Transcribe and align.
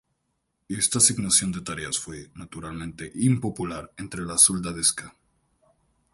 Esta 0.67 0.97
asignación 0.97 1.51
de 1.51 1.61
tareas 1.61 1.99
fue, 1.99 2.31
naturalmente, 2.33 3.11
impopular 3.13 3.93
entre 3.97 4.21
la 4.23 4.39
soldadesca. 4.39 5.15